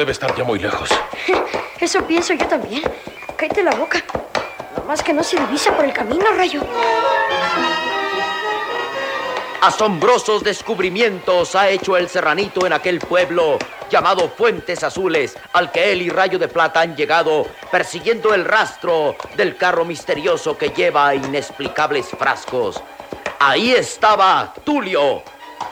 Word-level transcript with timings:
Debe 0.00 0.12
estar 0.12 0.34
ya 0.34 0.44
muy 0.44 0.58
lejos. 0.58 0.88
Eso 1.78 2.02
pienso 2.06 2.32
yo 2.32 2.46
también. 2.46 2.82
Cállate 3.36 3.62
la 3.62 3.72
boca. 3.72 4.02
Nomás 4.74 5.02
que 5.02 5.12
no 5.12 5.22
se 5.22 5.38
divisa 5.38 5.76
por 5.76 5.84
el 5.84 5.92
camino, 5.92 6.24
Rayo. 6.38 6.62
Asombrosos 9.60 10.42
descubrimientos 10.42 11.54
ha 11.54 11.68
hecho 11.68 11.98
el 11.98 12.08
serranito 12.08 12.66
en 12.66 12.72
aquel 12.72 12.98
pueblo 12.98 13.58
llamado 13.90 14.30
Fuentes 14.30 14.82
Azules, 14.82 15.36
al 15.52 15.70
que 15.70 15.92
él 15.92 16.00
y 16.00 16.08
Rayo 16.08 16.38
de 16.38 16.48
Plata 16.48 16.80
han 16.80 16.96
llegado 16.96 17.46
persiguiendo 17.70 18.32
el 18.32 18.46
rastro 18.46 19.16
del 19.36 19.58
carro 19.58 19.84
misterioso 19.84 20.56
que 20.56 20.70
lleva 20.70 21.14
inexplicables 21.14 22.08
frascos. 22.08 22.82
Ahí 23.38 23.72
estaba 23.72 24.54
Tulio, 24.64 25.22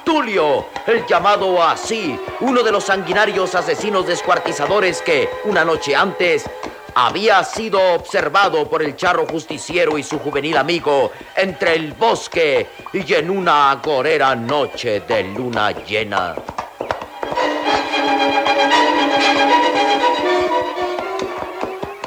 Tulio, 0.04 0.66
el 0.86 1.06
llamado 1.06 1.62
así, 1.62 2.18
uno 2.40 2.62
de 2.62 2.72
los 2.72 2.84
sanguinarios 2.84 3.54
asesinos 3.54 4.06
descuartizadores 4.06 5.02
que, 5.02 5.28
una 5.44 5.64
noche 5.64 5.94
antes, 5.94 6.48
había 6.94 7.44
sido 7.44 7.94
observado 7.94 8.68
por 8.68 8.82
el 8.82 8.96
charro 8.96 9.26
justiciero 9.26 9.98
y 9.98 10.02
su 10.02 10.18
juvenil 10.18 10.56
amigo 10.56 11.12
entre 11.36 11.76
el 11.76 11.92
bosque 11.92 12.66
y 12.92 13.14
en 13.14 13.30
una 13.30 13.70
agorera 13.70 14.34
noche 14.34 15.00
de 15.00 15.24
luna 15.24 15.70
llena. 15.70 16.34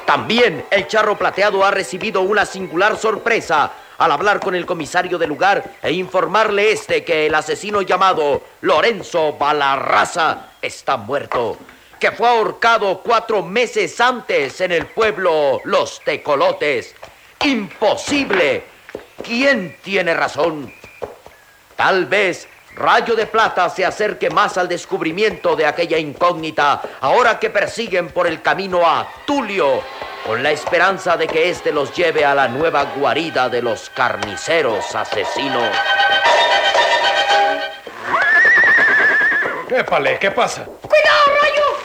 También 0.05 0.65
el 0.69 0.87
charro 0.87 1.17
plateado 1.17 1.63
ha 1.63 1.71
recibido 1.71 2.21
una 2.21 2.45
singular 2.45 2.97
sorpresa 2.97 3.71
al 4.01 4.11
hablar 4.11 4.39
con 4.39 4.55
el 4.55 4.65
comisario 4.65 5.19
del 5.19 5.29
lugar 5.29 5.75
e 5.79 5.91
informarle 5.91 6.71
este 6.71 7.03
que 7.03 7.27
el 7.27 7.35
asesino 7.35 7.83
llamado 7.83 8.41
Lorenzo 8.61 9.33
Balarraza 9.33 10.53
está 10.59 10.97
muerto, 10.97 11.55
que 11.99 12.11
fue 12.11 12.27
ahorcado 12.27 13.01
cuatro 13.03 13.43
meses 13.43 14.01
antes 14.01 14.59
en 14.59 14.71
el 14.71 14.87
pueblo 14.87 15.61
Los 15.65 16.01
Tecolotes. 16.03 16.95
¡Imposible! 17.45 18.63
¿Quién 19.23 19.77
tiene 19.83 20.15
razón? 20.15 20.73
Tal 21.75 22.07
vez 22.07 22.47
Rayo 22.81 23.15
de 23.15 23.27
Plata 23.27 23.69
se 23.69 23.85
acerque 23.85 24.31
más 24.31 24.57
al 24.57 24.67
descubrimiento 24.67 25.55
de 25.55 25.67
aquella 25.67 25.99
incógnita 25.99 26.81
ahora 27.01 27.37
que 27.37 27.51
persiguen 27.51 28.09
por 28.09 28.25
el 28.25 28.41
camino 28.41 28.81
a 28.83 29.07
Tulio, 29.27 29.83
con 30.25 30.41
la 30.41 30.49
esperanza 30.49 31.15
de 31.15 31.27
que 31.27 31.51
éste 31.51 31.71
los 31.71 31.95
lleve 31.95 32.25
a 32.25 32.33
la 32.33 32.47
nueva 32.47 32.85
guarida 32.95 33.49
de 33.49 33.61
los 33.61 33.91
carniceros 33.91 34.95
asesinos. 34.95 35.69
Épale, 39.69 40.17
¿qué 40.17 40.31
pasa? 40.31 40.65
¡Cuidado, 40.65 41.25
Rayo! 41.39 41.80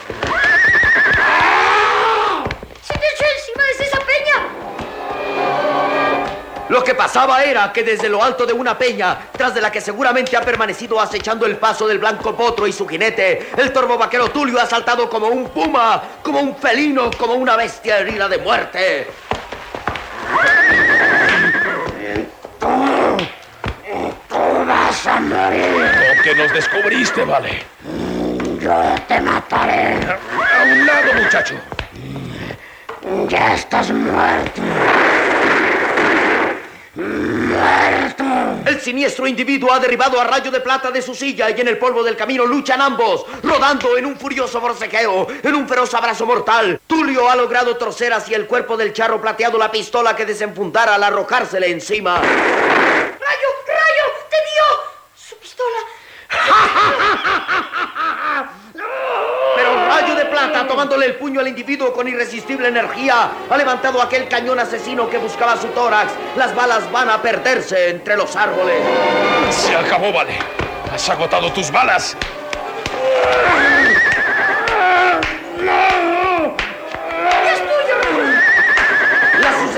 Lo 6.69 6.83
que 6.83 6.95
pasaba 6.95 7.43
era 7.43 7.71
que 7.71 7.83
desde 7.83 8.09
lo 8.09 8.21
alto 8.21 8.45
de 8.45 8.51
una 8.53 8.77
peña, 8.77 9.17
tras 9.31 9.53
de 9.53 9.61
la 9.61 9.71
que 9.71 9.79
seguramente 9.79 10.35
ha 10.35 10.41
permanecido 10.41 10.99
acechando 10.99 11.45
el 11.45 11.55
paso 11.57 11.87
del 11.87 11.99
blanco 11.99 12.35
potro 12.35 12.67
y 12.67 12.73
su 12.73 12.85
jinete, 12.85 13.51
el 13.55 13.71
torbo 13.71 13.97
vaquero 13.97 14.29
Tulio 14.29 14.59
ha 14.59 14.65
saltado 14.65 15.09
como 15.09 15.27
un 15.27 15.47
puma, 15.49 16.03
como 16.21 16.41
un 16.41 16.57
felino, 16.57 17.09
como 17.17 17.35
una 17.35 17.55
bestia 17.55 17.99
herida 17.99 18.27
de 18.27 18.37
muerte. 18.39 19.07
Tú 22.59 22.67
vas 24.67 25.07
a 25.07 25.19
morir. 25.21 26.15
¿Con 26.15 26.23
que 26.23 26.35
nos 26.35 26.51
descubriste, 26.51 27.23
vale? 27.23 27.63
Yo 28.59 28.95
te 29.07 29.21
mataré. 29.21 29.95
A 29.95 30.63
un 30.63 30.85
lado, 30.85 31.13
muchacho. 31.13 31.55
Ya 33.29 33.53
estás 33.53 33.89
muerto. 33.91 34.61
El 36.97 38.81
siniestro 38.81 39.27
individuo 39.27 39.71
ha 39.71 39.79
derribado 39.79 40.19
a 40.19 40.23
Rayo 40.23 40.49
de 40.49 40.61
Plata 40.61 40.89
de 40.89 41.03
su 41.03 41.13
silla 41.13 41.51
y 41.51 41.61
en 41.61 41.67
el 41.67 41.77
polvo 41.77 42.03
del 42.03 42.17
camino 42.17 42.43
luchan 42.43 42.81
ambos, 42.81 43.23
rodando 43.43 43.95
en 43.97 44.07
un 44.07 44.17
furioso 44.17 44.59
forcejeo, 44.59 45.27
en 45.43 45.53
un 45.53 45.67
feroz 45.67 45.93
abrazo 45.93 46.25
mortal. 46.25 46.81
Tulio 46.87 47.29
ha 47.29 47.35
logrado 47.35 47.77
torcer 47.77 48.13
hacia 48.13 48.35
el 48.35 48.47
cuerpo 48.47 48.75
del 48.75 48.93
charro 48.93 49.21
plateado 49.21 49.59
la 49.59 49.71
pistola 49.71 50.15
que 50.15 50.25
desenfundara 50.25 50.95
al 50.95 51.03
arrojársele 51.03 51.69
encima. 51.69 52.15
¡Rayo! 52.19 52.29
¡Rayo! 53.19 54.03
¡Te 54.29 54.37
dio! 54.37 54.63
¡Su 55.15 55.37
pistola! 55.37 55.77
Pero 59.55 59.87
Rayo 59.87 60.15
de 60.15 60.25
Plata, 60.25 60.67
tomándole 60.67 60.96
el 61.07 61.15
puño 61.15 61.39
al 61.39 61.47
individuo 61.47 61.93
con 61.93 62.07
irresistible 62.07 62.67
energía, 62.67 63.31
ha 63.49 63.57
levantado 63.57 64.01
aquel 64.01 64.27
cañón 64.27 64.59
asesino 64.59 65.09
que 65.09 65.17
buscaba 65.17 65.57
su 65.57 65.67
tórax. 65.67 66.11
Las 66.35 66.53
balas 66.53 66.91
van 66.91 67.09
a 67.09 67.21
perderse 67.21 67.89
entre 67.89 68.17
los 68.17 68.35
árboles. 68.35 68.75
Se 69.49 69.75
acabó, 69.75 70.11
vale. 70.11 70.37
Has 70.93 71.09
agotado 71.09 71.51
tus 71.53 71.71
balas. 71.71 72.15
¡Es 75.59 76.06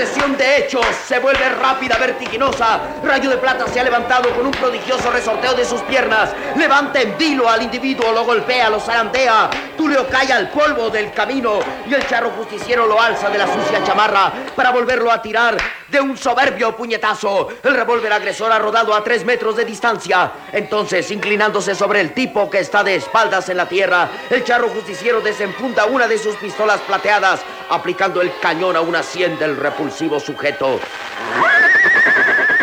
sucesión 0.00 0.34
de 0.38 0.56
hechos 0.56 0.86
se 1.06 1.18
vuelve 1.18 1.46
rápida, 1.50 1.98
vertiginosa. 1.98 2.80
Rayo 3.04 3.28
de 3.28 3.36
Plata 3.36 3.66
se 3.68 3.80
ha 3.80 3.84
levantado 3.84 4.34
con 4.34 4.46
un 4.46 4.52
prodigioso 4.52 5.10
resorteo 5.10 5.52
de 5.52 5.64
sus 5.64 5.82
piernas. 5.82 6.30
Levanta 6.56 7.02
en 7.02 7.18
vilo 7.18 7.46
al 7.46 7.62
individuo, 7.62 8.10
lo 8.10 8.24
golpea, 8.24 8.70
lo 8.70 8.80
zarandea. 8.80 9.50
Tulio 9.76 10.08
cae 10.08 10.32
al 10.32 10.48
polvo 10.48 10.88
del 10.88 11.12
camino 11.12 11.60
y 11.86 11.92
el 11.92 12.06
charro 12.06 12.30
justiciero 12.30 12.86
lo 12.86 12.98
alza 12.98 13.28
de 13.28 13.38
la 13.38 13.46
sucia 13.46 13.84
chamarra 13.84 14.32
para 14.56 14.70
volverlo 14.70 15.12
a 15.12 15.20
tirar 15.20 15.58
de 15.90 16.00
un 16.00 16.16
soberbio 16.16 16.76
puñetazo. 16.76 17.48
El 17.62 17.74
revólver 17.74 18.12
agresor 18.12 18.52
ha 18.52 18.58
rodado 18.58 18.94
a 18.94 19.02
tres 19.02 19.24
metros 19.24 19.56
de 19.56 19.64
distancia. 19.64 20.32
Entonces, 20.52 21.10
inclinándose 21.10 21.74
sobre 21.74 22.00
el 22.00 22.12
tipo 22.12 22.48
que 22.48 22.60
está 22.60 22.84
de 22.84 22.94
espaldas 22.94 23.48
en 23.48 23.56
la 23.56 23.68
tierra, 23.68 24.08
el 24.30 24.44
charro 24.44 24.68
justiciero 24.68 25.20
desenfunda 25.20 25.86
una 25.86 26.06
de 26.06 26.18
sus 26.18 26.36
pistolas 26.36 26.80
plateadas, 26.82 27.40
aplicando 27.68 28.20
el 28.20 28.32
cañón 28.40 28.76
a 28.76 28.80
una 28.80 29.02
sien 29.02 29.38
del 29.38 29.56
repulsivo 29.56 30.20
sujeto. 30.20 30.80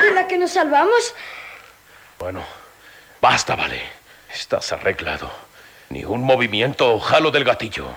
¿De 0.01 0.11
la 0.11 0.27
que 0.27 0.37
nos 0.37 0.51
salvamos? 0.51 1.13
Bueno, 2.19 2.43
basta, 3.21 3.55
vale. 3.55 3.81
Estás 4.33 4.71
arreglado. 4.71 5.31
Ni 5.89 6.03
un 6.03 6.21
movimiento 6.21 6.93
o 6.93 6.99
jalo 6.99 7.31
del 7.31 7.43
gatillo. 7.43 7.87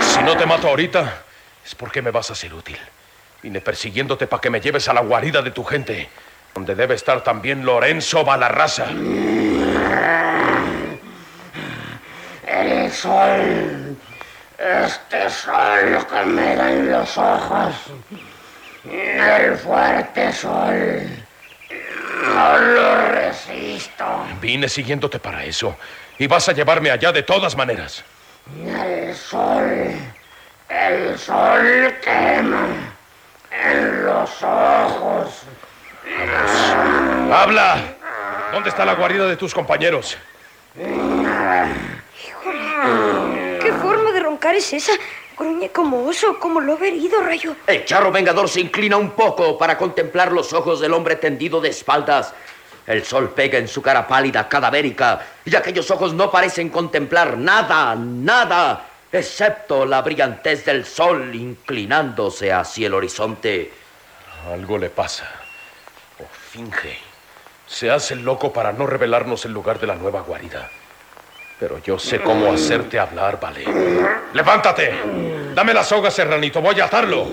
Si 0.00 0.22
no 0.22 0.36
te 0.36 0.46
mato 0.46 0.68
ahorita, 0.68 1.24
es 1.70 1.76
porque 1.76 2.02
me 2.02 2.10
vas 2.10 2.28
a 2.32 2.34
ser 2.34 2.52
útil. 2.52 2.78
Vine 3.42 3.60
persiguiéndote 3.60 4.26
para 4.26 4.40
que 4.40 4.50
me 4.50 4.60
lleves 4.60 4.88
a 4.88 4.92
la 4.92 5.02
guarida 5.02 5.40
de 5.40 5.52
tu 5.52 5.62
gente, 5.62 6.08
donde 6.52 6.74
debe 6.74 6.96
estar 6.96 7.22
también 7.22 7.64
Lorenzo 7.64 8.24
Balarraza. 8.24 8.86
El 12.46 12.90
sol. 12.90 13.96
Este 14.58 15.30
sol 15.30 16.06
que 16.10 16.24
me 16.26 16.56
da 16.56 16.72
en 16.72 16.90
los 16.90 17.16
ojos. 17.16 17.74
El 18.84 19.56
fuerte 19.56 20.32
sol. 20.32 21.08
No 22.34 22.58
lo 22.58 23.08
resisto. 23.12 24.26
Vine 24.40 24.68
siguiéndote 24.68 25.20
para 25.20 25.44
eso. 25.44 25.76
Y 26.18 26.26
vas 26.26 26.48
a 26.48 26.52
llevarme 26.52 26.90
allá 26.90 27.12
de 27.12 27.22
todas 27.22 27.56
maneras. 27.56 28.02
El 28.66 29.14
sol. 29.14 29.94
El 30.70 31.18
sol 31.18 31.94
quema. 32.00 32.68
En 33.50 34.04
los 34.06 34.30
ojos. 34.42 35.42
¡Habla! 37.32 37.96
¿Dónde 38.52 38.68
está 38.68 38.84
la 38.84 38.94
guarida 38.94 39.26
de 39.26 39.36
tus 39.36 39.52
compañeros? 39.52 40.16
¿Qué 43.60 43.72
forma 43.82 44.12
de 44.12 44.20
roncar 44.20 44.54
es 44.54 44.72
esa? 44.72 44.92
Gruñe 45.36 45.70
como 45.70 46.04
oso, 46.04 46.38
como 46.38 46.60
lobo 46.60 46.84
herido, 46.84 47.20
Rayo. 47.20 47.56
El 47.66 47.84
charro 47.84 48.12
vengador 48.12 48.48
se 48.48 48.60
inclina 48.60 48.96
un 48.96 49.10
poco 49.10 49.58
para 49.58 49.76
contemplar 49.76 50.30
los 50.30 50.52
ojos 50.52 50.80
del 50.80 50.92
hombre 50.92 51.16
tendido 51.16 51.60
de 51.60 51.70
espaldas. 51.70 52.32
El 52.86 53.04
sol 53.04 53.30
pega 53.30 53.58
en 53.58 53.66
su 53.66 53.82
cara 53.82 54.06
pálida, 54.06 54.48
cadavérica, 54.48 55.26
y 55.44 55.54
aquellos 55.56 55.90
ojos 55.90 56.14
no 56.14 56.30
parecen 56.30 56.68
contemplar 56.68 57.36
nada, 57.36 57.96
nada, 57.96 58.89
excepto 59.12 59.84
la 59.84 60.02
brillantez 60.02 60.64
del 60.64 60.84
sol 60.84 61.34
inclinándose 61.34 62.52
hacia 62.52 62.86
el 62.86 62.94
horizonte. 62.94 63.72
Algo 64.50 64.78
le 64.78 64.90
pasa. 64.90 65.28
O 66.18 66.24
finge. 66.32 66.98
Se 67.66 67.90
hace 67.90 68.16
loco 68.16 68.52
para 68.52 68.72
no 68.72 68.86
revelarnos 68.86 69.44
el 69.44 69.52
lugar 69.52 69.78
de 69.78 69.86
la 69.86 69.94
nueva 69.94 70.22
guarida. 70.22 70.68
Pero 71.58 71.78
yo 71.78 71.98
sé 71.98 72.20
cómo 72.20 72.52
hacerte 72.52 72.98
hablar, 72.98 73.38
vale. 73.38 73.64
¡Levántate! 74.32 74.94
Dame 75.54 75.74
la 75.74 75.84
soga, 75.84 76.10
serranito. 76.10 76.60
Voy 76.60 76.80
a 76.80 76.86
atarlo. 76.86 77.28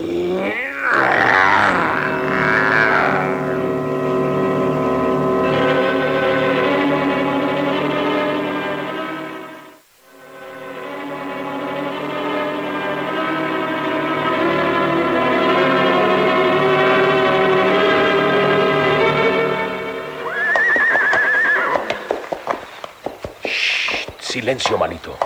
Silencio, 24.47 24.77
malito. 24.77 25.17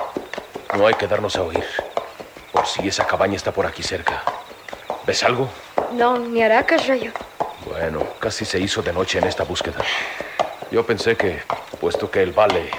No 0.76 0.88
hay 0.88 0.96
que 0.96 1.06
darnos 1.06 1.36
a 1.36 1.44
oír. 1.44 1.64
Por 2.52 2.66
si 2.66 2.88
esa 2.88 3.06
cabaña 3.06 3.36
está 3.36 3.52
por 3.52 3.68
aquí 3.68 3.84
cerca. 3.84 4.24
¿Ves 5.06 5.24
algo? 5.24 5.48
No, 5.94 6.18
ni 6.18 6.42
aracas, 6.42 6.88
Rayo. 6.88 7.12
Bueno, 7.64 8.04
casi 8.18 8.46
se 8.46 8.60
hizo 8.60 8.82
de 8.82 8.92
noche 8.92 9.20
en 9.20 9.26
esta 9.26 9.44
búsqueda. 9.44 9.78
Yo 10.72 10.84
pensé 10.84 11.16
que, 11.16 11.40
puesto 11.80 12.10
que 12.10 12.24
el 12.24 12.32
vale, 12.32 12.72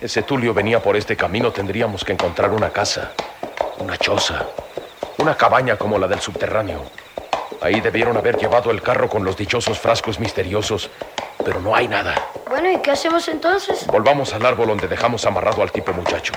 ese 0.00 0.22
Tulio 0.22 0.54
venía 0.54 0.80
por 0.80 0.96
este 0.96 1.16
camino, 1.16 1.52
tendríamos 1.52 2.02
que 2.02 2.12
encontrar 2.12 2.50
una 2.52 2.70
casa, 2.70 3.12
una 3.78 3.98
choza, 3.98 4.46
una 5.18 5.36
cabaña 5.36 5.76
como 5.76 5.98
la 5.98 6.08
del 6.08 6.20
subterráneo. 6.20 6.82
Ahí 7.60 7.82
debieron 7.82 8.16
haber 8.16 8.38
llevado 8.38 8.70
el 8.70 8.80
carro 8.80 9.10
con 9.10 9.22
los 9.22 9.36
dichosos 9.36 9.78
frascos 9.78 10.18
misteriosos, 10.18 10.88
pero 11.44 11.60
no 11.60 11.76
hay 11.76 11.88
nada. 11.88 12.14
Bueno, 12.54 12.70
¿y 12.70 12.78
qué 12.78 12.92
hacemos 12.92 13.26
entonces? 13.26 13.84
Volvamos 13.88 14.32
al 14.32 14.46
árbol 14.46 14.68
donde 14.68 14.86
dejamos 14.86 15.26
amarrado 15.26 15.60
al 15.60 15.72
tipo 15.72 15.92
muchacho. 15.92 16.32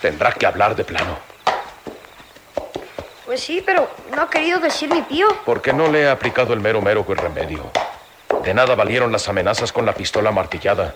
Tendrá 0.00 0.30
que 0.30 0.46
hablar 0.46 0.76
de 0.76 0.84
plano. 0.84 1.18
Pues 3.26 3.40
sí, 3.40 3.60
pero 3.66 3.90
no 4.14 4.22
ha 4.22 4.30
querido 4.30 4.60
decir 4.60 4.88
mi 4.88 5.02
pío. 5.02 5.26
Porque 5.44 5.72
no 5.72 5.90
le 5.90 6.02
he 6.02 6.08
aplicado 6.08 6.54
el 6.54 6.60
mero 6.60 6.80
mero 6.80 7.04
el 7.08 7.16
remedio. 7.16 7.72
De 8.44 8.54
nada 8.54 8.76
valieron 8.76 9.10
las 9.10 9.28
amenazas 9.28 9.72
con 9.72 9.84
la 9.84 9.94
pistola 9.94 10.30
martillada. 10.30 10.94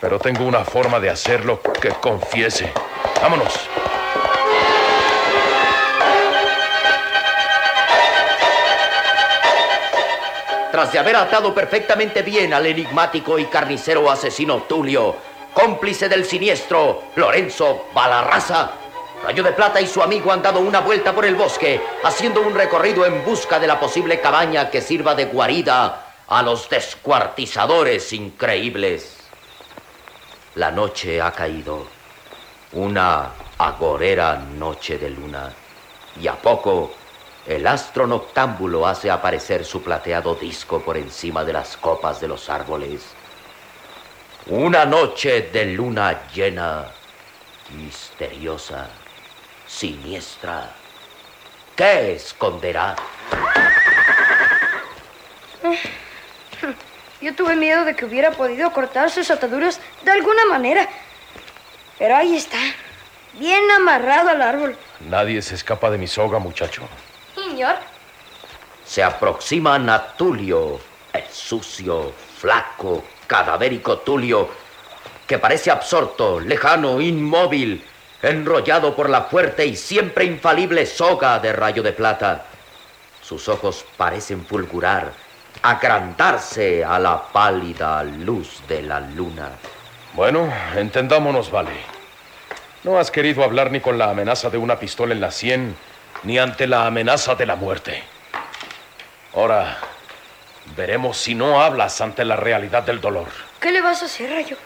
Pero 0.00 0.20
tengo 0.20 0.44
una 0.44 0.64
forma 0.64 1.00
de 1.00 1.10
hacerlo 1.10 1.60
que 1.60 1.88
confiese. 1.88 2.72
Vámonos. 3.20 3.58
Tras 10.76 10.92
de 10.92 10.98
haber 10.98 11.16
atado 11.16 11.54
perfectamente 11.54 12.20
bien 12.20 12.52
al 12.52 12.66
enigmático 12.66 13.38
y 13.38 13.46
carnicero 13.46 14.10
asesino 14.10 14.64
Tulio, 14.64 15.16
cómplice 15.54 16.06
del 16.06 16.26
siniestro 16.26 17.04
Lorenzo 17.14 17.86
Balarraza, 17.94 18.72
Rayo 19.24 19.42
de 19.42 19.52
Plata 19.52 19.80
y 19.80 19.86
su 19.86 20.02
amigo 20.02 20.30
han 20.30 20.42
dado 20.42 20.60
una 20.60 20.80
vuelta 20.80 21.14
por 21.14 21.24
el 21.24 21.34
bosque, 21.34 21.80
haciendo 22.04 22.42
un 22.42 22.54
recorrido 22.54 23.06
en 23.06 23.24
busca 23.24 23.58
de 23.58 23.66
la 23.66 23.80
posible 23.80 24.20
cabaña 24.20 24.68
que 24.68 24.82
sirva 24.82 25.14
de 25.14 25.24
guarida 25.24 26.12
a 26.28 26.42
los 26.42 26.68
descuartizadores 26.68 28.12
increíbles. 28.12 29.16
La 30.56 30.70
noche 30.70 31.22
ha 31.22 31.32
caído, 31.32 31.86
una 32.72 33.30
agorera 33.56 34.36
noche 34.36 34.98
de 34.98 35.08
luna, 35.08 35.54
y 36.20 36.26
a 36.26 36.34
poco 36.34 36.92
el 37.46 37.66
astro 37.66 38.06
noctámbulo 38.06 38.86
hace 38.86 39.10
aparecer 39.10 39.64
su 39.64 39.82
plateado 39.82 40.34
disco 40.34 40.80
por 40.80 40.96
encima 40.96 41.44
de 41.44 41.52
las 41.52 41.76
copas 41.76 42.20
de 42.20 42.28
los 42.28 42.50
árboles. 42.50 43.02
Una 44.46 44.84
noche 44.84 45.42
de 45.52 45.66
luna 45.66 46.28
llena, 46.32 46.86
misteriosa, 47.76 48.88
siniestra. 49.66 50.70
¿Qué 51.76 52.14
esconderá? 52.14 52.96
Yo 57.20 57.34
tuve 57.34 57.54
miedo 57.54 57.84
de 57.84 57.94
que 57.94 58.04
hubiera 58.04 58.32
podido 58.32 58.72
cortar 58.72 59.10
sus 59.10 59.30
ataduras 59.30 59.80
de 60.02 60.10
alguna 60.10 60.46
manera. 60.46 60.88
Pero 61.98 62.16
ahí 62.16 62.36
está, 62.36 62.58
bien 63.34 63.70
amarrado 63.70 64.30
al 64.30 64.42
árbol. 64.42 64.76
Nadie 65.08 65.42
se 65.42 65.54
escapa 65.54 65.90
de 65.90 65.98
mi 65.98 66.06
soga, 66.06 66.38
muchacho. 66.38 66.82
Señor, 67.56 67.76
Se 68.84 69.02
aproximan 69.02 69.88
a 69.88 70.08
Tulio, 70.08 70.78
el 71.10 71.24
sucio, 71.32 72.12
flaco, 72.36 73.02
cadavérico 73.26 74.00
Tulio, 74.00 74.50
que 75.26 75.38
parece 75.38 75.70
absorto, 75.70 76.38
lejano, 76.38 77.00
inmóvil, 77.00 77.82
enrollado 78.20 78.94
por 78.94 79.08
la 79.08 79.22
fuerte 79.22 79.64
y 79.64 79.74
siempre 79.74 80.26
infalible 80.26 80.84
soga 80.84 81.38
de 81.38 81.54
rayo 81.54 81.82
de 81.82 81.94
plata. 81.94 82.44
Sus 83.22 83.48
ojos 83.48 83.86
parecen 83.96 84.44
fulgurar, 84.44 85.14
agrandarse 85.62 86.84
a 86.84 86.98
la 86.98 87.22
pálida 87.32 88.04
luz 88.04 88.60
de 88.68 88.82
la 88.82 89.00
luna. 89.00 89.52
Bueno, 90.12 90.52
entendámonos, 90.74 91.50
vale. 91.50 91.70
No 92.84 92.98
has 92.98 93.10
querido 93.10 93.42
hablar 93.42 93.70
ni 93.70 93.80
con 93.80 93.96
la 93.96 94.10
amenaza 94.10 94.50
de 94.50 94.58
una 94.58 94.78
pistola 94.78 95.14
en 95.14 95.22
la 95.22 95.30
sien, 95.30 95.74
ni 96.26 96.40
ante 96.40 96.66
la 96.66 96.86
amenaza 96.86 97.36
de 97.36 97.46
la 97.46 97.54
muerte. 97.54 98.02
Ahora, 99.32 99.78
veremos 100.74 101.16
si 101.16 101.36
no 101.36 101.62
hablas 101.62 102.00
ante 102.00 102.24
la 102.24 102.34
realidad 102.34 102.82
del 102.82 103.00
dolor. 103.00 103.28
¿qué 103.60 103.70
le 103.70 103.80
vas 103.80 104.02
a 104.02 104.06
hacer, 104.06 104.30
Rayo? 104.30 104.56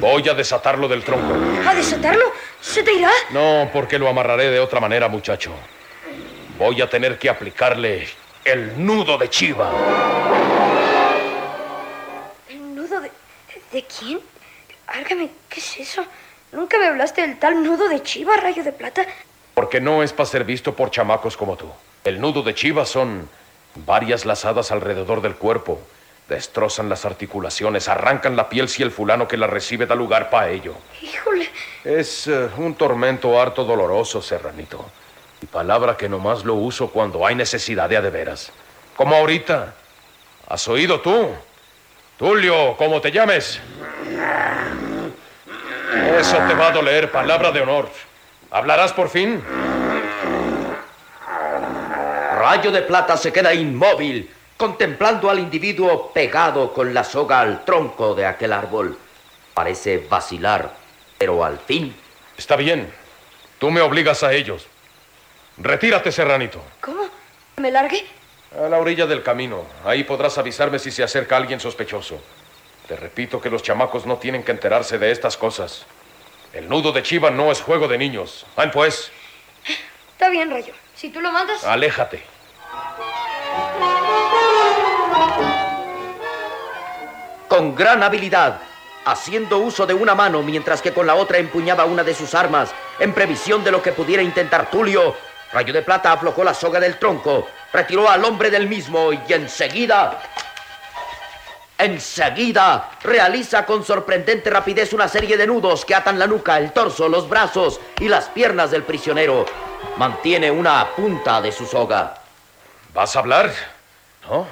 Voy 0.00 0.28
a 0.28 0.34
desatarlo 0.34 0.88
del 0.88 1.04
tronco. 1.04 1.34
¿A 1.68 1.72
desatarlo? 1.72 2.32
¿Se 2.60 2.82
te 2.82 2.94
irá? 2.94 3.12
No, 3.30 3.70
porque 3.72 3.96
lo 3.96 4.08
amarraré 4.08 4.50
de 4.50 4.58
otra 4.58 4.80
manera, 4.80 5.06
muchacho. 5.06 5.52
Voy 6.58 6.82
a 6.82 6.90
tener 6.90 7.16
que 7.16 7.30
aplicarle 7.30 8.08
el 8.44 8.84
nudo 8.84 9.16
de 9.18 9.30
chiva. 9.30 9.70
¿El 12.48 12.74
nudo 12.74 13.00
de... 13.00 13.12
¿De 13.70 13.84
quién? 13.84 14.18
Álgame, 14.88 15.30
¿qué 15.48 15.60
es 15.60 15.78
eso? 15.78 16.04
Nunca 16.50 16.76
me 16.76 16.86
hablaste 16.86 17.22
del 17.22 17.38
tal 17.38 17.62
nudo 17.62 17.88
de 17.88 18.02
chiva, 18.02 18.36
Rayo 18.36 18.64
de 18.64 18.72
Plata. 18.72 19.06
Porque 19.54 19.80
no 19.80 20.02
es 20.02 20.12
para 20.12 20.28
ser 20.28 20.44
visto 20.44 20.74
por 20.74 20.90
chamacos 20.90 21.36
como 21.36 21.56
tú. 21.56 21.66
El 22.04 22.20
nudo 22.20 22.42
de 22.42 22.54
chiva 22.54 22.84
son 22.84 23.28
varias 23.74 24.24
lazadas 24.24 24.70
alrededor 24.72 25.22
del 25.22 25.36
cuerpo. 25.36 25.80
Destrozan 26.28 26.88
las 26.88 27.04
articulaciones, 27.04 27.88
arrancan 27.88 28.36
la 28.36 28.48
piel 28.48 28.68
si 28.68 28.82
el 28.82 28.90
fulano 28.90 29.28
que 29.28 29.36
la 29.36 29.46
recibe 29.46 29.86
da 29.86 29.94
lugar 29.94 30.30
para 30.30 30.50
ello. 30.50 30.74
Híjole, 31.02 31.48
Es 31.84 32.26
eh, 32.26 32.48
un 32.56 32.74
tormento 32.74 33.40
harto 33.40 33.64
doloroso, 33.64 34.22
serranito. 34.22 34.84
Y 35.42 35.46
palabra 35.46 35.96
que 35.96 36.08
nomás 36.08 36.44
lo 36.44 36.54
uso 36.54 36.88
cuando 36.88 37.26
hay 37.26 37.34
necesidad 37.34 37.88
de 37.88 37.98
a 37.98 38.00
de 38.00 38.10
veras. 38.10 38.50
Como 38.96 39.14
ahorita. 39.14 39.74
¿Has 40.48 40.66
oído 40.68 41.00
tú? 41.00 41.30
Tulio, 42.18 42.76
como 42.76 43.00
te 43.00 43.10
llames. 43.10 43.60
Eso 46.18 46.36
te 46.48 46.54
va 46.54 46.68
a 46.68 46.70
doler, 46.70 47.10
palabra 47.10 47.50
de 47.50 47.60
honor. 47.60 47.88
¿Hablarás 48.54 48.92
por 48.92 49.08
fin? 49.08 49.42
Rayo 52.38 52.70
de 52.70 52.82
plata 52.82 53.16
se 53.16 53.32
queda 53.32 53.52
inmóvil, 53.52 54.30
contemplando 54.56 55.28
al 55.28 55.40
individuo 55.40 56.12
pegado 56.12 56.72
con 56.72 56.94
la 56.94 57.02
soga 57.02 57.40
al 57.40 57.64
tronco 57.64 58.14
de 58.14 58.26
aquel 58.26 58.52
árbol. 58.52 58.96
Parece 59.54 60.06
vacilar, 60.08 60.72
pero 61.18 61.44
al 61.44 61.58
fin 61.58 61.96
Está 62.38 62.54
bien. 62.54 62.92
Tú 63.58 63.72
me 63.72 63.80
obligas 63.80 64.22
a 64.22 64.32
ellos. 64.32 64.68
Retírate, 65.58 66.12
serranito. 66.12 66.62
¿cómo? 66.80 67.08
¿Me 67.56 67.72
largue? 67.72 68.06
A 68.56 68.68
la 68.68 68.78
orilla 68.78 69.06
del 69.06 69.24
camino. 69.24 69.64
Ahí 69.84 70.04
podrás 70.04 70.38
avisarme 70.38 70.78
si 70.78 70.92
se 70.92 71.02
acerca 71.02 71.36
alguien 71.36 71.58
sospechoso. 71.58 72.20
Te 72.86 72.94
repito 72.94 73.40
que 73.40 73.50
los 73.50 73.64
chamacos 73.64 74.06
no 74.06 74.18
tienen 74.18 74.44
que 74.44 74.52
enterarse 74.52 74.96
de 74.98 75.10
estas 75.10 75.36
cosas. 75.36 75.86
El 76.54 76.68
nudo 76.68 76.92
de 76.92 77.02
chiva 77.02 77.30
no 77.30 77.50
es 77.50 77.60
juego 77.60 77.88
de 77.88 77.98
niños. 77.98 78.46
Ven 78.56 78.70
pues, 78.70 79.10
Está 80.12 80.28
bien, 80.28 80.50
Rayo. 80.50 80.72
Si 80.94 81.10
tú 81.10 81.20
lo 81.20 81.32
mandas... 81.32 81.64
aléjate. 81.64 82.22
con 87.54 87.76
gran 87.76 88.02
habilidad, 88.02 88.58
haciendo 89.04 89.58
uso 89.58 89.86
de 89.86 89.94
una 89.94 90.16
mano 90.16 90.42
mientras 90.42 90.82
que 90.82 90.92
con 90.92 91.06
la 91.06 91.14
otra 91.14 91.38
empuñaba 91.38 91.84
una 91.84 92.02
de 92.02 92.12
sus 92.12 92.34
armas, 92.34 92.74
en 92.98 93.12
previsión 93.12 93.62
de 93.62 93.70
lo 93.70 93.80
que 93.80 93.92
pudiera 93.92 94.24
intentar 94.24 94.68
Tulio, 94.72 95.14
Rayo 95.52 95.72
de 95.72 95.82
Plata 95.82 96.10
aflojó 96.10 96.42
la 96.42 96.52
soga 96.52 96.80
del 96.80 96.98
tronco, 96.98 97.46
retiró 97.72 98.10
al 98.10 98.24
hombre 98.24 98.50
del 98.50 98.66
mismo 98.66 99.12
y 99.12 99.20
enseguida... 99.32 100.20
Enseguida 101.76 102.90
realiza 103.02 103.66
con 103.66 103.84
sorprendente 103.84 104.48
rapidez 104.48 104.92
una 104.92 105.08
serie 105.08 105.36
de 105.36 105.46
nudos 105.46 105.84
que 105.84 105.94
atan 105.94 106.18
la 106.18 106.26
nuca, 106.26 106.58
el 106.58 106.72
torso, 106.72 107.08
los 107.08 107.28
brazos 107.28 107.80
y 107.98 108.08
las 108.08 108.28
piernas 108.28 108.70
del 108.70 108.84
prisionero. 108.84 109.44
Mantiene 109.96 110.50
una 110.50 110.86
punta 110.94 111.40
de 111.42 111.50
su 111.50 111.66
soga. 111.66 112.14
¿Vas 112.92 113.16
a 113.16 113.18
hablar? 113.18 113.52
¿No? 114.28 114.46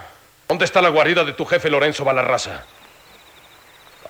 ¿Dónde 0.48 0.64
está 0.64 0.82
la 0.82 0.88
guarida 0.88 1.24
de 1.24 1.32
tu 1.32 1.46
jefe 1.46 1.70
Lorenzo 1.70 2.04
Balarraza? 2.04 2.64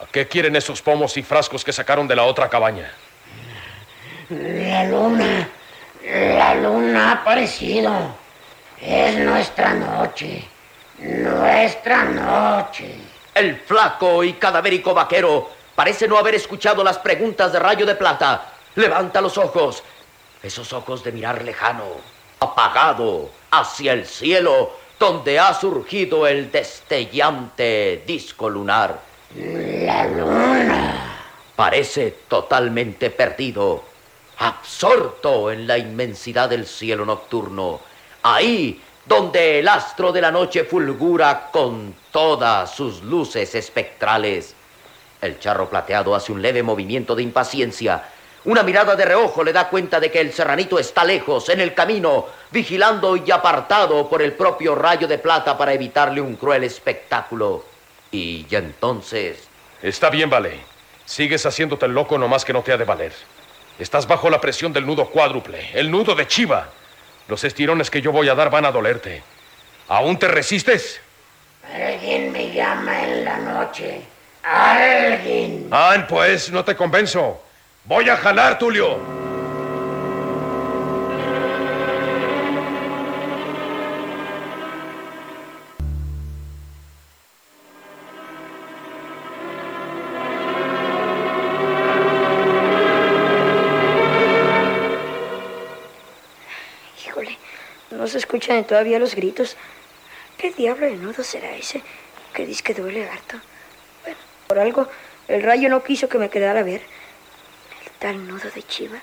¿A 0.00 0.07
qué 0.11 0.26
quieren 0.26 0.57
esos 0.57 0.81
pomos 0.81 1.16
y 1.16 1.23
frascos 1.23 1.62
que 1.64 1.73
sacaron 1.73 2.09
de 2.09 2.16
la 2.16 2.25
otra 2.25 2.49
cabaña? 2.49 2.90
La 4.31 4.85
luna, 4.85 5.49
la 6.02 6.54
luna 6.54 7.11
ha 7.11 7.12
aparecido. 7.12 7.92
Es 8.81 9.16
nuestra 9.19 9.75
noche, 9.75 10.49
nuestra 11.02 12.04
noche. 12.04 12.94
El 13.35 13.56
flaco 13.56 14.23
y 14.25 14.35
cadavérico 14.35 14.94
vaquero 14.94 15.50
parece 15.75 16.06
no 16.06 16.18
haber 16.18 16.35
escuchado 16.35 16.85
las 16.85 16.99
preguntas 16.99 17.52
de 17.52 17.59
Rayo 17.59 17.87
de 17.87 17.94
Plata. 17.94 18.52
Levanta 18.75 19.21
los 19.21 19.37
ojos, 19.38 19.82
esos 20.42 20.73
ojos 20.73 21.02
de 21.02 21.12
mirar 21.12 21.42
lejano, 21.42 21.85
apagado, 22.40 23.30
hacia 23.50 23.92
el 23.92 24.06
cielo, 24.06 24.73
donde 24.99 25.38
ha 25.38 25.52
surgido 25.54 26.26
el 26.26 26.50
destellante 26.50 28.02
disco 28.06 28.49
lunar. 28.49 29.00
La 29.35 30.06
luna, 30.06 31.16
parece 31.56 32.18
totalmente 32.28 33.11
perdido, 33.11 33.85
absorto 34.38 35.50
en 35.50 35.66
la 35.66 35.78
inmensidad 35.78 36.49
del 36.49 36.66
cielo 36.66 37.04
nocturno, 37.04 37.80
ahí 38.23 38.80
donde 39.04 39.59
el 39.59 39.68
astro 39.68 40.12
de 40.12 40.21
la 40.21 40.30
noche 40.30 40.64
fulgura 40.64 41.49
con 41.52 41.94
todas 42.11 42.75
sus 42.75 43.02
luces 43.02 43.54
espectrales. 43.54 44.54
El 45.21 45.38
charro 45.38 45.68
plateado 45.68 46.14
hace 46.14 46.32
un 46.32 46.42
leve 46.42 46.62
movimiento 46.62 47.14
de 47.14 47.23
impaciencia. 47.23 48.04
Una 48.44 48.62
mirada 48.64 48.97
de 48.97 49.04
reojo 49.04 49.44
le 49.44 49.52
da 49.52 49.68
cuenta 49.68 50.00
de 50.00 50.11
que 50.11 50.21
el 50.21 50.32
serranito 50.32 50.78
está 50.78 51.04
lejos, 51.04 51.49
en 51.49 51.61
el 51.61 51.75
camino, 51.75 52.26
vigilando 52.50 53.16
y 53.16 53.30
apartado 53.30 54.09
por 54.09 54.21
el 54.21 54.32
propio 54.32 54.75
rayo 54.75 55.06
de 55.06 55.18
plata 55.18 55.56
para 55.56 55.73
evitarle 55.73 56.21
un 56.21 56.35
cruel 56.35 56.64
espectáculo. 56.64 57.64
Y 58.11 58.44
ya 58.47 58.59
entonces... 58.59 59.49
Está 59.80 60.11
bien, 60.11 60.28
vale. 60.28 60.61
Sigues 61.04 61.47
haciéndote 61.47 61.87
el 61.87 61.92
loco 61.92 62.18
nomás 62.18 62.44
que 62.44 62.52
no 62.52 62.62
te 62.62 62.73
ha 62.73 62.76
de 62.76 62.85
valer. 62.85 63.12
Estás 63.78 64.06
bajo 64.06 64.28
la 64.28 64.40
presión 64.40 64.73
del 64.73 64.87
nudo 64.87 65.06
cuádruple, 65.06 65.71
el 65.75 65.90
nudo 65.90 66.14
de 66.14 66.26
Chiva. 66.26 66.68
Los 67.29 67.45
estirones 67.45 67.91
que 67.91 68.00
yo 68.02 68.12
voy 68.12 68.29
a 68.29 68.35
dar 68.35 68.50
van 68.50 68.64
a 68.64 68.73
dolerte. 68.73 69.23
¿Aún 69.88 70.19
te 70.19 70.29
resistes? 70.29 71.00
Alguien 71.73 72.33
me 72.33 72.52
llama 72.52 73.05
en 73.05 73.25
la 73.25 73.37
noche. 73.38 74.02
Alguien. 74.43 75.69
Ah, 75.71 76.05
pues 76.09 76.50
no 76.50 76.64
te 76.64 76.75
convenzo. 76.75 77.43
Voy 77.85 78.09
a 78.09 78.17
jalar, 78.17 78.59
Tulio. 78.59 79.12
Escuchan 98.52 98.64
todavía 98.64 98.99
los 98.99 99.14
gritos. 99.14 99.56
¿Qué 100.37 100.50
diablo 100.50 100.87
de 100.87 100.97
nudo 100.97 101.23
será 101.23 101.54
ese 101.56 101.82
que 102.35 102.47
dice 102.47 102.62
que 102.62 102.75
duele 102.75 103.09
harto? 103.09 103.37
Bueno, 104.02 104.18
por 104.47 104.59
algo, 104.59 104.88
el 105.28 105.42
rayo 105.42 105.68
no 105.68 105.82
quiso 105.82 106.09
que 106.09 106.18
me 106.18 106.28
quedara 106.28 106.61
a 106.61 106.62
ver. 106.62 106.82
El 107.85 107.90
tal 107.99 108.26
nudo 108.26 108.50
de 108.54 108.62
chiva 108.62 108.99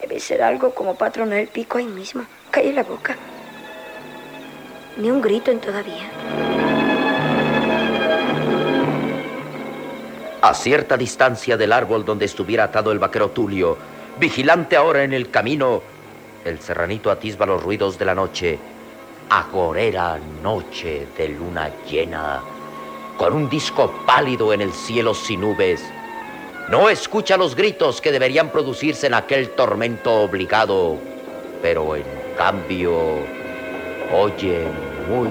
debe 0.00 0.20
ser 0.20 0.42
algo 0.42 0.74
como 0.74 0.96
patronar 0.96 1.38
el 1.38 1.48
pico 1.48 1.78
ahí 1.78 1.86
mismo. 1.86 2.24
Calle 2.50 2.72
la 2.72 2.82
boca. 2.82 3.16
Ni 4.96 5.10
un 5.10 5.20
grito 5.20 5.50
en 5.50 5.60
todavía. 5.60 6.10
A 10.40 10.54
cierta 10.54 10.96
distancia 10.96 11.56
del 11.56 11.72
árbol 11.72 12.04
donde 12.04 12.24
estuviera 12.24 12.64
atado 12.64 12.92
el 12.92 12.98
vaquero 12.98 13.30
Tulio, 13.30 13.76
vigilante 14.18 14.76
ahora 14.76 15.02
en 15.02 15.12
el 15.12 15.30
camino, 15.30 15.82
el 16.44 16.60
serranito 16.60 17.10
atisba 17.10 17.46
los 17.46 17.62
ruidos 17.62 17.98
de 17.98 18.04
la 18.04 18.14
noche. 18.14 18.58
Agorera 19.28 20.20
noche 20.40 21.08
de 21.18 21.28
luna 21.30 21.68
llena, 21.90 22.40
con 23.18 23.32
un 23.32 23.48
disco 23.48 23.92
pálido 24.06 24.52
en 24.52 24.60
el 24.60 24.72
cielo 24.72 25.14
sin 25.14 25.40
nubes. 25.40 25.82
No 26.70 26.88
escucha 26.88 27.36
los 27.36 27.56
gritos 27.56 28.00
que 28.00 28.12
deberían 28.12 28.50
producirse 28.50 29.08
en 29.08 29.14
aquel 29.14 29.50
tormento 29.50 30.22
obligado, 30.22 30.96
pero 31.60 31.96
en 31.96 32.04
cambio 32.36 32.94
oye 34.12 34.68
muy 35.08 35.28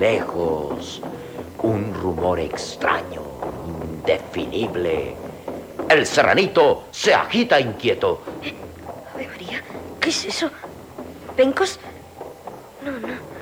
lejos 0.00 1.00
un 1.62 1.94
rumor 1.94 2.40
extraño, 2.40 3.22
indefinible. 3.84 5.14
El 5.88 6.06
serranito 6.06 6.86
se 6.90 7.14
agita 7.14 7.60
inquieto. 7.60 8.20
¿qué 10.00 10.08
es 10.10 10.24
eso? 10.24 10.50
¿Pencos? 11.36 11.78
No, 12.84 12.92
no. 12.92 13.32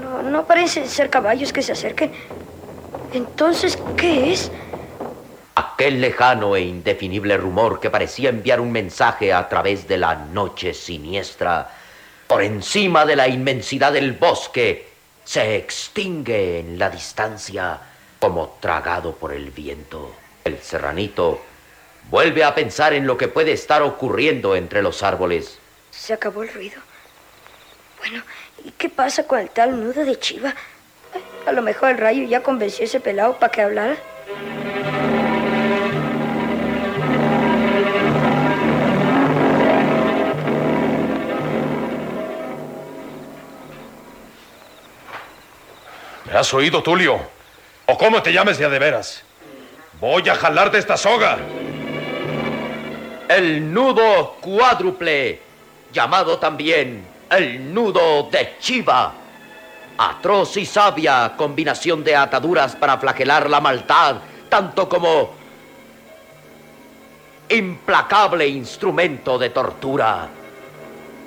No, 0.00 0.22
no 0.22 0.46
parecen 0.46 0.88
ser 0.88 1.10
caballos 1.10 1.52
que 1.52 1.62
se 1.62 1.72
acerquen. 1.72 2.12
Entonces, 3.12 3.78
¿qué 3.96 4.32
es? 4.32 4.50
Aquel 5.54 6.00
lejano 6.00 6.56
e 6.56 6.60
indefinible 6.60 7.36
rumor 7.36 7.80
que 7.80 7.90
parecía 7.90 8.30
enviar 8.30 8.60
un 8.60 8.70
mensaje 8.70 9.32
a 9.32 9.48
través 9.48 9.88
de 9.88 9.98
la 9.98 10.14
noche 10.14 10.74
siniestra, 10.74 11.70
por 12.26 12.42
encima 12.42 13.06
de 13.06 13.16
la 13.16 13.28
inmensidad 13.28 13.92
del 13.92 14.12
bosque, 14.12 14.88
se 15.24 15.56
extingue 15.56 16.60
en 16.60 16.78
la 16.78 16.90
distancia 16.90 17.78
como 18.18 18.56
tragado 18.60 19.14
por 19.14 19.32
el 19.32 19.50
viento. 19.50 20.14
El 20.44 20.58
serranito 20.58 21.40
vuelve 22.10 22.44
a 22.44 22.54
pensar 22.54 22.92
en 22.92 23.06
lo 23.06 23.16
que 23.16 23.28
puede 23.28 23.52
estar 23.52 23.82
ocurriendo 23.82 24.56
entre 24.56 24.82
los 24.82 25.02
árboles. 25.02 25.58
Se 25.90 26.12
acabó 26.12 26.42
el 26.42 26.52
ruido. 26.52 26.87
Bueno, 28.08 28.24
¿y 28.64 28.70
qué 28.70 28.88
pasa 28.88 29.26
con 29.26 29.38
el 29.38 29.50
tal 29.50 29.78
nudo 29.78 30.02
de 30.02 30.18
chiva? 30.18 30.54
A 31.46 31.52
lo 31.52 31.60
mejor 31.60 31.90
el 31.90 31.98
rayo 31.98 32.22
ya 32.22 32.42
convenció 32.42 32.84
a 32.84 32.86
ese 32.86 33.00
pelado 33.00 33.38
para 33.38 33.52
que 33.52 33.60
hablara. 33.60 33.96
¿Me 46.24 46.32
has 46.32 46.54
oído, 46.54 46.82
Tulio? 46.82 47.20
¿O 47.86 47.98
cómo 47.98 48.22
te 48.22 48.32
llames 48.32 48.56
ya 48.56 48.70
de 48.70 48.78
veras? 48.78 49.22
Voy 50.00 50.26
a 50.30 50.34
jalar 50.34 50.70
de 50.70 50.78
esta 50.78 50.96
soga. 50.96 51.36
El 53.28 53.70
nudo 53.74 54.36
cuádruple, 54.40 55.42
llamado 55.92 56.38
también 56.38 57.17
el 57.30 57.72
nudo 57.72 58.28
de 58.30 58.56
Chiva. 58.58 59.12
Atroz 59.98 60.56
y 60.56 60.64
sabia 60.64 61.34
combinación 61.36 62.04
de 62.04 62.14
ataduras 62.14 62.76
para 62.76 62.98
flagelar 62.98 63.50
la 63.50 63.60
maldad, 63.60 64.16
tanto 64.48 64.88
como 64.88 65.34
implacable 67.48 68.46
instrumento 68.46 69.38
de 69.38 69.50
tortura. 69.50 70.28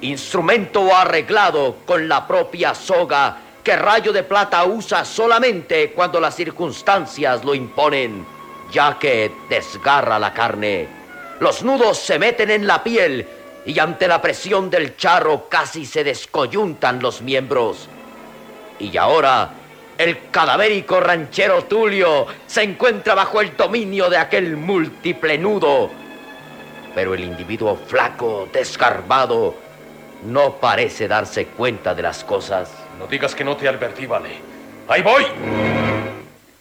Instrumento 0.02 0.96
arreglado 0.96 1.78
con 1.86 2.08
la 2.08 2.26
propia 2.26 2.74
soga 2.74 3.38
que 3.64 3.76
Rayo 3.76 4.14
de 4.14 4.24
Plata 4.24 4.64
usa 4.66 5.06
solamente 5.06 5.92
cuando 5.92 6.20
las 6.20 6.36
circunstancias 6.36 7.44
lo 7.44 7.54
imponen, 7.54 8.26
ya 8.72 8.98
que 8.98 9.32
desgarra 9.50 10.18
la 10.18 10.34
carne. 10.34 10.88
Los 11.40 11.62
nudos 11.62 11.98
se 11.98 12.18
meten 12.18 12.52
en 12.52 12.66
la 12.66 12.82
piel 12.82 13.28
y 13.66 13.78
ante 13.80 14.08
la 14.08 14.22
presión 14.22 14.70
del 14.70 14.98
charro 14.98 15.48
casi 15.50 15.86
se 15.86 16.04
descoyuntan 16.04 17.02
los 17.02 17.22
miembros. 17.22 17.88
Y 18.80 18.98
ahora 18.98 19.52
el 19.98 20.30
cadavérico 20.32 21.00
ranchero 21.00 21.66
Tulio 21.66 22.26
se 22.48 22.64
encuentra 22.64 23.14
bajo 23.14 23.40
el 23.42 23.56
dominio 23.56 24.10
de 24.10 24.18
aquel 24.18 24.58
múltiple 24.58 25.38
nudo. 25.38 25.92
Pero 26.96 27.14
el 27.14 27.24
individuo 27.24 27.76
flaco, 27.76 28.50
desgarbado, 28.52 29.56
no 30.26 30.56
parece 30.56 31.08
darse 31.08 31.46
cuenta 31.46 31.94
de 31.94 32.02
las 32.02 32.24
cosas. 32.24 32.72
No 32.98 33.08
digas 33.08 33.36
que 33.36 33.44
no 33.44 33.56
te 33.56 33.68
advertí, 33.68 34.06
vale. 34.06 34.30
¡Ahí 34.88 35.02
voy! 35.02 35.26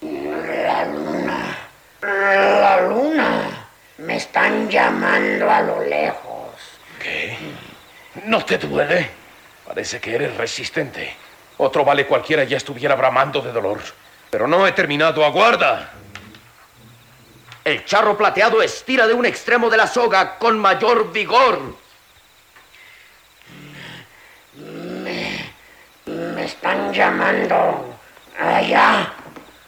La 0.01 0.85
luna. 0.85 1.57
La 2.01 2.81
luna. 2.87 3.67
Me 3.97 4.17
están 4.17 4.69
llamando 4.69 5.49
a 5.49 5.61
lo 5.61 5.83
lejos. 5.83 6.30
¿No 8.25 8.45
te 8.45 8.57
duele? 8.57 9.09
Parece 9.65 9.99
que 9.99 10.15
eres 10.15 10.35
resistente. 10.37 11.15
Otro 11.57 11.83
vale 11.83 12.05
cualquiera 12.05 12.43
ya 12.43 12.57
estuviera 12.57 12.95
bramando 12.95 13.41
de 13.41 13.51
dolor. 13.51 13.79
Pero 14.29 14.47
no 14.47 14.65
he 14.67 14.71
terminado. 14.73 15.25
¡Aguarda! 15.25 15.91
El 17.63 17.85
charro 17.85 18.17
plateado 18.17 18.61
estira 18.61 19.07
de 19.07 19.13
un 19.13 19.25
extremo 19.25 19.69
de 19.69 19.77
la 19.77 19.87
soga 19.87 20.37
con 20.37 20.57
mayor 20.59 21.11
vigor. 21.11 21.75
Me 26.05 26.45
están 26.45 26.91
llamando. 26.93 27.95
Allá. 28.39 29.13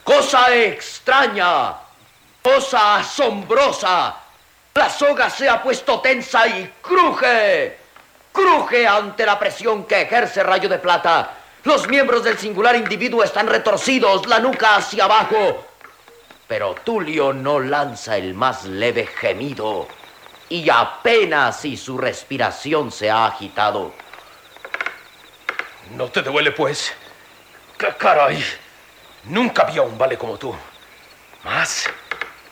Cosa 0.02 0.54
extraña, 0.54 1.74
cosa 2.42 2.96
asombrosa. 2.96 4.16
La 4.74 4.90
soga 4.90 5.30
se 5.30 5.48
ha 5.48 5.62
puesto 5.62 6.00
tensa 6.00 6.46
y 6.48 6.72
cruje. 6.82 7.83
Cruje 8.34 8.84
ante 8.84 9.24
la 9.24 9.38
presión 9.38 9.84
que 9.84 10.02
ejerce 10.02 10.42
Rayo 10.42 10.68
de 10.68 10.80
Plata. 10.80 11.34
Los 11.62 11.86
miembros 11.86 12.24
del 12.24 12.36
singular 12.36 12.74
individuo 12.74 13.22
están 13.22 13.46
retorcidos, 13.46 14.26
la 14.26 14.40
nuca 14.40 14.74
hacia 14.74 15.04
abajo. 15.04 15.64
Pero 16.48 16.74
Tulio 16.82 17.32
no 17.32 17.60
lanza 17.60 18.16
el 18.16 18.34
más 18.34 18.64
leve 18.64 19.06
gemido. 19.06 19.86
Y 20.48 20.68
apenas 20.68 21.60
si 21.60 21.76
su 21.76 21.96
respiración 21.96 22.90
se 22.90 23.08
ha 23.08 23.26
agitado. 23.26 23.92
¿No 25.92 26.08
te 26.08 26.20
duele, 26.20 26.50
pues? 26.50 26.92
¡Qué 27.78 27.94
caray! 27.96 28.44
Nunca 29.26 29.62
vi 29.62 29.78
a 29.78 29.82
un 29.82 29.96
vale 29.96 30.18
como 30.18 30.36
tú. 30.36 30.52
¿Más? 31.44 31.88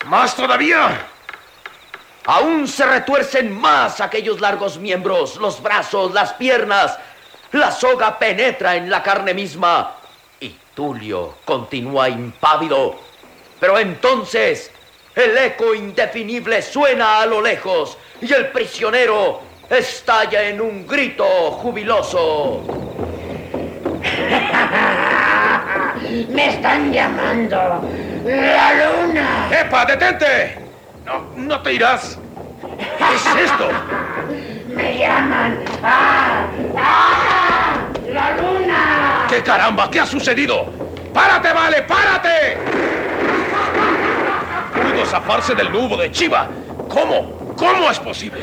¿Más 0.07 0.37
todavía? 0.37 1.09
Aún 2.25 2.69
se 2.69 2.87
retuercen 2.87 3.53
más 3.53 4.01
aquellos 4.01 4.41
largos 4.41 4.79
miembros, 4.79 5.37
los 5.37 5.63
brazos, 5.63 6.13
las 6.13 6.33
piernas. 6.35 6.99
La 7.53 7.71
soga 7.71 8.19
penetra 8.19 8.77
en 8.77 8.89
la 8.89 9.03
carne 9.03 9.35
misma 9.35 9.97
y 10.41 10.57
Tulio 10.75 11.35
continúa 11.45 12.09
impávido. 12.09 12.95
Pero 13.61 13.79
entonces 13.79 14.71
el 15.15 15.37
eco 15.37 15.75
indefinible 15.75 16.63
suena 16.63 17.21
a 17.21 17.27
lo 17.27 17.43
lejos 17.43 17.99
y 18.21 18.33
el 18.33 18.49
prisionero 18.49 19.41
estalla 19.69 20.45
en 20.45 20.61
un 20.61 20.87
grito 20.87 21.27
jubiloso. 21.27 22.63
Me 26.29 26.49
están 26.49 26.93
llamando. 26.93 27.83
La 28.25 28.75
luna. 28.75 29.49
¡Epa, 29.51 29.85
detente! 29.85 30.62
No, 31.05 31.25
no 31.37 31.61
te 31.63 31.73
irás. 31.75 32.19
¿Qué 32.79 33.15
es 33.15 33.51
esto? 33.51 33.69
Me 34.69 34.99
llaman. 34.99 35.59
¡Ah! 35.83 36.47
¡Ah! 36.77 37.75
¡La 38.09 38.37
luna! 38.37 39.27
¿Qué 39.29 39.43
caramba? 39.43 39.91
¿Qué 39.91 40.01
ha 40.01 40.07
sucedido? 40.07 40.67
¡Párate, 41.13 41.53
vale! 41.53 41.83
¡Párate! 41.83 42.59
Pudo 44.75 45.05
zafarse 45.07 45.55
del 45.55 45.73
nudo 45.73 45.97
de 45.97 46.11
Chiva. 46.11 46.49
¿Cómo? 46.89 47.55
¿Cómo 47.57 47.91
es 47.91 47.99
posible? 47.99 48.41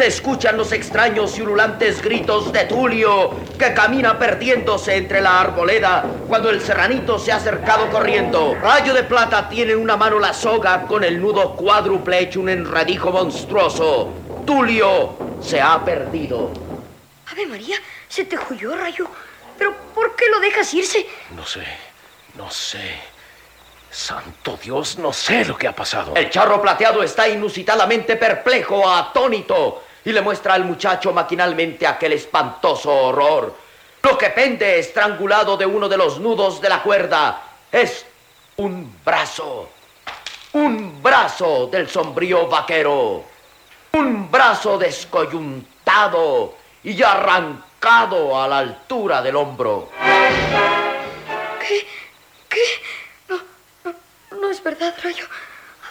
Se 0.00 0.06
escuchan 0.06 0.56
los 0.56 0.72
extraños 0.72 1.36
y 1.36 1.42
ululantes 1.42 2.00
gritos 2.00 2.50
de 2.54 2.64
Tulio, 2.64 3.36
que 3.58 3.74
camina 3.74 4.18
perdiéndose 4.18 4.96
entre 4.96 5.20
la 5.20 5.42
arboleda 5.42 6.06
cuando 6.26 6.48
el 6.48 6.62
serranito 6.62 7.18
se 7.18 7.32
ha 7.32 7.36
acercado 7.36 7.90
corriendo. 7.90 8.54
Rayo 8.54 8.94
de 8.94 9.02
Plata 9.02 9.46
tiene 9.50 9.72
en 9.72 9.78
una 9.78 9.98
mano 9.98 10.18
la 10.18 10.32
soga 10.32 10.86
con 10.86 11.04
el 11.04 11.20
nudo 11.20 11.54
cuádruple 11.54 12.18
hecho 12.18 12.40
un 12.40 12.48
enredijo 12.48 13.10
monstruoso. 13.10 14.08
Tulio 14.46 15.18
se 15.42 15.60
ha 15.60 15.84
perdido. 15.84 16.50
Ave 17.30 17.46
María, 17.46 17.76
se 18.08 18.24
te 18.24 18.38
huyó, 18.38 18.74
Rayo. 18.74 19.06
¿Pero 19.58 19.76
por 19.94 20.16
qué 20.16 20.30
lo 20.30 20.40
dejas 20.40 20.72
irse? 20.72 21.06
No 21.36 21.44
sé, 21.44 21.66
no 22.38 22.50
sé. 22.50 22.94
Santo 23.90 24.58
Dios, 24.62 24.96
no 24.96 25.12
sé 25.12 25.44
lo 25.44 25.58
que 25.58 25.68
ha 25.68 25.76
pasado. 25.76 26.14
El 26.16 26.30
charro 26.30 26.62
plateado 26.62 27.02
está 27.02 27.28
inusitadamente 27.28 28.16
perplejo, 28.16 28.88
atónito, 28.88 29.82
y 30.04 30.12
le 30.12 30.20
muestra 30.22 30.54
al 30.54 30.64
muchacho 30.64 31.12
maquinalmente 31.12 31.86
aquel 31.86 32.12
espantoso 32.12 32.90
horror. 32.92 33.54
Lo 34.02 34.16
que 34.16 34.30
pende 34.30 34.78
estrangulado 34.78 35.56
de 35.56 35.66
uno 35.66 35.88
de 35.88 35.96
los 35.96 36.18
nudos 36.18 36.60
de 36.60 36.68
la 36.68 36.82
cuerda 36.82 37.42
es 37.70 38.06
un 38.56 39.00
brazo. 39.04 39.68
Un 40.52 41.02
brazo 41.02 41.66
del 41.66 41.88
sombrío 41.88 42.46
vaquero. 42.48 43.24
Un 43.92 44.30
brazo 44.30 44.78
descoyuntado 44.78 46.54
y 46.82 47.02
arrancado 47.02 48.40
a 48.40 48.48
la 48.48 48.58
altura 48.58 49.20
del 49.20 49.36
hombro. 49.36 49.90
¿Qué? 51.60 51.86
¿Qué? 52.48 52.60
No, 53.28 53.36
no, 53.84 54.40
no 54.40 54.50
es 54.50 54.62
verdad, 54.62 54.94
Rayo. 55.02 55.26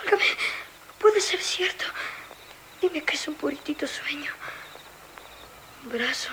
Álgame. 0.02 0.24
Puede 0.98 1.22
ser 1.22 1.40
cierto. 1.42 1.86
Dime 2.82 3.04
que 3.04 3.16
es 3.16 3.28
un 3.28 3.36
puritito 3.36 3.86
sueño. 3.88 4.32
Un 5.84 5.92
brazo. 5.92 6.30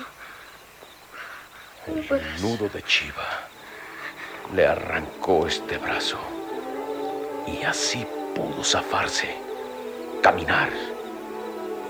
Un 1.88 1.98
El 1.98 2.04
brazo. 2.04 2.42
nudo 2.46 2.68
de 2.68 2.82
Chiva 2.82 3.26
le 4.54 4.66
arrancó 4.66 5.46
este 5.46 5.78
brazo. 5.78 6.18
Y 7.46 7.64
así 7.64 8.06
pudo 8.34 8.62
zafarse, 8.62 9.36
caminar, 10.22 10.70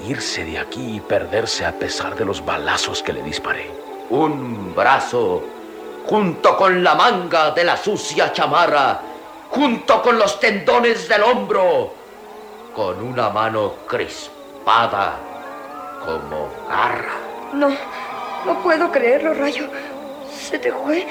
irse 0.06 0.44
de 0.44 0.58
aquí 0.58 0.96
y 0.96 1.00
perderse 1.00 1.64
a 1.64 1.72
pesar 1.78 2.14
de 2.14 2.24
los 2.24 2.44
balazos 2.44 3.02
que 3.02 3.12
le 3.12 3.22
disparé. 3.22 3.70
Un 4.10 4.74
brazo, 4.74 5.44
junto 6.06 6.56
con 6.56 6.82
la 6.82 6.94
manga 6.94 7.50
de 7.50 7.64
la 7.64 7.76
sucia 7.76 8.32
chamarra, 8.32 9.00
junto 9.50 10.00
con 10.02 10.18
los 10.18 10.38
tendones 10.38 11.08
del 11.08 11.22
hombro, 11.22 11.94
con 12.74 13.02
una 13.02 13.30
mano 13.30 13.76
crispada 14.66 15.16
como 16.04 16.50
garra. 16.68 17.14
No, 17.52 17.68
no 18.44 18.62
puedo 18.62 18.90
creerlo, 18.90 19.32
Rayo. 19.34 19.68
Se 20.32 20.58
te 20.58 20.72
fue, 20.72 21.06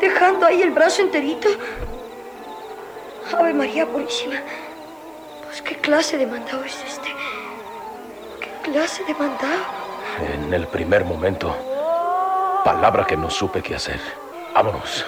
dejando 0.00 0.46
ahí 0.46 0.62
el 0.62 0.72
brazo 0.72 1.02
enterito. 1.02 1.48
Ave 3.38 3.54
María 3.54 3.86
Purísima. 3.86 4.36
Pues 5.44 5.62
qué 5.62 5.76
clase 5.76 6.18
de 6.18 6.26
mandado 6.26 6.64
es 6.64 6.76
este. 6.84 7.08
¿Qué 8.40 8.70
clase 8.70 9.04
de 9.04 9.14
mandado? 9.14 9.62
En 10.34 10.52
el 10.52 10.66
primer 10.66 11.04
momento, 11.04 11.54
palabra 12.64 13.06
que 13.06 13.16
no 13.16 13.30
supe 13.30 13.62
qué 13.62 13.76
hacer. 13.76 14.00
Vámonos. 14.54 15.04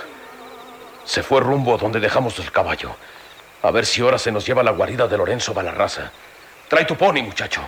Se 1.05 1.23
fue 1.23 1.41
rumbo 1.41 1.75
a 1.75 1.79
donde 1.79 2.01
dejamos 2.01 2.39
el 2.39 2.51
caballo. 2.53 2.95
A 3.63 3.71
ver 3.71 3.85
si 3.85 4.01
ahora 4.01 4.19
se 4.19 4.31
nos 4.31 4.47
lleva 4.47 4.61
a 4.61 4.65
la 4.65 4.71
guarida 4.71 5.09
de 5.09 5.19
Lorenzo 5.19 5.53
Balarraza. 5.53 6.13
Trae 6.75 6.87
tu 6.87 6.97
pony, 6.97 7.23
muchacho. 7.23 7.61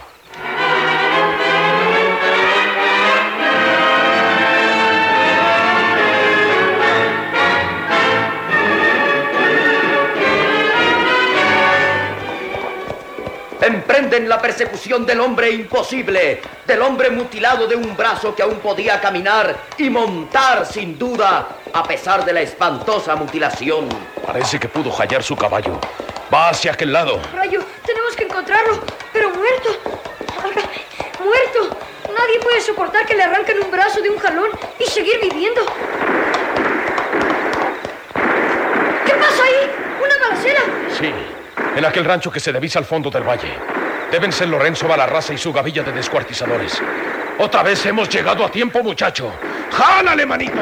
Emprenden 13.61 14.29
la 14.29 14.41
persecución 14.41 15.07
del 15.07 15.21
hombre 15.21 15.51
imposible, 15.51 16.41
del 16.67 16.83
hombre 16.83 17.11
mutilado 17.11 17.69
de 17.69 17.77
un 17.77 17.97
brazo 17.97 18.35
que 18.35 18.43
aún 18.43 18.57
podía 18.57 19.01
caminar 19.01 19.57
y 19.79 19.89
montar 19.89 20.67
sin 20.67 20.99
duda, 20.99 21.47
a 21.73 21.85
pesar 21.85 22.25
de 22.25 22.33
la 22.33 22.41
espantosa 22.41 23.15
mutilación. 23.15 23.89
Parece 24.27 24.59
que 24.59 24.69
pudo 24.69 24.91
hallar 24.91 25.23
su 25.23 25.37
caballo. 25.37 25.79
Va 26.33 26.49
hacia 26.49 26.73
aquel 26.73 26.93
lado. 26.93 27.21
Rayo, 27.35 27.65
tenemos 27.85 28.17
que 28.17 28.25
encontrarlo, 28.25 28.81
pero 29.13 29.31
muerto. 29.31 29.71
Muerto. 31.23 31.77
Nadie 32.09 32.41
puede 32.41 32.61
soportar 32.61 33.07
que 33.07 33.15
le 33.15 33.23
arranquen 33.23 33.63
un 33.63 33.71
brazo 33.71 34.01
de 34.01 34.11
un 34.11 34.19
jalón 34.19 34.51
y 34.79 34.85
seguir 34.85 35.21
viviendo. 35.21 35.61
¿Qué 39.05 39.13
pasa 39.13 39.43
ahí? 39.45 39.71
¿Una 40.05 40.29
balacera? 40.29 40.61
Sí, 40.99 41.13
en 41.77 41.85
aquel 41.85 42.05
rancho 42.05 42.31
que 42.31 42.41
se 42.41 42.53
divisa 42.53 42.79
al 42.79 42.85
fondo 42.85 43.11
del 43.11 43.23
valle. 43.23 43.53
Deben 44.11 44.33
ser 44.33 44.49
Lorenzo 44.49 44.89
Balarraza 44.89 45.33
y 45.35 45.39
su 45.39 45.53
gavilla 45.53 45.83
de 45.83 45.93
descuartizadores. 45.93 46.81
Otra 47.39 47.63
vez 47.63 47.85
hemos 47.87 48.09
llegado 48.09 48.45
a 48.45 48.51
tiempo, 48.51 48.83
muchacho. 48.83 49.33
¡Jálale, 49.71 50.25
manito! 50.25 50.61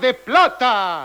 De 0.00 0.14
Plata. 0.14 1.00